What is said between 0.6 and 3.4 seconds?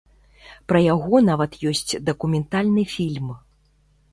Пра яго нават ёсць дакументальны фільм.